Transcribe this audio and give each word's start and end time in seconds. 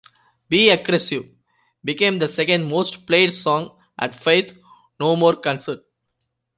"Be 0.49 0.71
Aggressive" 0.71 1.29
became 1.85 2.17
the 2.17 2.27
second 2.27 2.65
most-played 2.67 3.35
song 3.35 3.77
at 3.99 4.15
Faith 4.23 4.51
No 4.99 5.15
More 5.15 5.35
concerts. 5.35 5.83